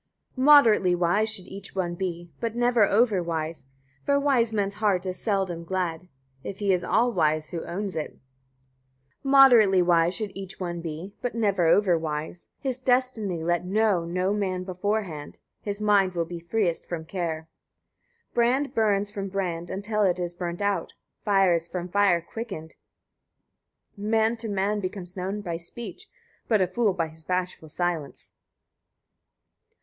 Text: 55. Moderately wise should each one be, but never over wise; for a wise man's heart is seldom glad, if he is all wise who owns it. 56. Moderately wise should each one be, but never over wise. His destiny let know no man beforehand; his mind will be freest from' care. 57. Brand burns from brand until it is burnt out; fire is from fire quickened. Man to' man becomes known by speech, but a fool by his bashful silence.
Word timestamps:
55. 0.29 0.43
Moderately 0.43 0.95
wise 0.95 1.29
should 1.31 1.45
each 1.45 1.75
one 1.75 1.93
be, 1.93 2.31
but 2.39 2.55
never 2.55 2.89
over 2.89 3.21
wise; 3.21 3.65
for 4.03 4.15
a 4.15 4.19
wise 4.19 4.51
man's 4.51 4.73
heart 4.73 5.05
is 5.05 5.19
seldom 5.19 5.63
glad, 5.63 6.07
if 6.43 6.57
he 6.57 6.73
is 6.73 6.83
all 6.83 7.11
wise 7.13 7.51
who 7.51 7.63
owns 7.65 7.95
it. 7.95 8.13
56. 9.23 9.25
Moderately 9.25 9.81
wise 9.83 10.15
should 10.15 10.31
each 10.33 10.59
one 10.59 10.81
be, 10.81 11.13
but 11.21 11.35
never 11.35 11.67
over 11.67 11.99
wise. 11.99 12.47
His 12.59 12.79
destiny 12.79 13.43
let 13.43 13.63
know 13.63 14.03
no 14.03 14.33
man 14.33 14.63
beforehand; 14.63 15.37
his 15.61 15.79
mind 15.79 16.13
will 16.15 16.25
be 16.25 16.39
freest 16.39 16.87
from' 16.87 17.05
care. 17.05 17.47
57. 18.29 18.33
Brand 18.33 18.73
burns 18.73 19.11
from 19.11 19.29
brand 19.29 19.69
until 19.69 20.01
it 20.01 20.17
is 20.17 20.33
burnt 20.33 20.63
out; 20.63 20.95
fire 21.23 21.53
is 21.53 21.67
from 21.67 21.87
fire 21.87 22.21
quickened. 22.21 22.73
Man 23.95 24.35
to' 24.35 24.49
man 24.49 24.79
becomes 24.79 25.15
known 25.15 25.41
by 25.41 25.57
speech, 25.57 26.07
but 26.47 26.59
a 26.59 26.65
fool 26.65 26.93
by 26.95 27.09
his 27.09 27.23
bashful 27.23 27.69
silence. 27.69 28.31